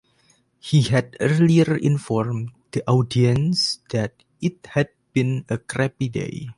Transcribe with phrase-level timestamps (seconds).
[0.59, 6.49] He had earlier informed the audience that it had been a "crappy day".